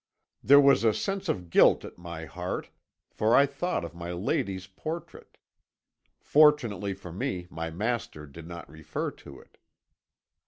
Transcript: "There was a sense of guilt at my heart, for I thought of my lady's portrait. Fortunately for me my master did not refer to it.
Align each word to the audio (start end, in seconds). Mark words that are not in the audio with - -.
"There 0.43 0.59
was 0.59 0.83
a 0.83 0.95
sense 0.95 1.29
of 1.29 1.51
guilt 1.51 1.85
at 1.85 1.99
my 1.99 2.25
heart, 2.25 2.69
for 3.11 3.35
I 3.35 3.45
thought 3.45 3.85
of 3.85 3.93
my 3.93 4.11
lady's 4.11 4.65
portrait. 4.65 5.37
Fortunately 6.19 6.95
for 6.95 7.11
me 7.11 7.45
my 7.51 7.69
master 7.69 8.25
did 8.25 8.47
not 8.47 8.67
refer 8.67 9.11
to 9.11 9.39
it. 9.39 9.59